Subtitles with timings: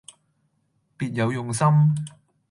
[0.97, 1.67] 別有用心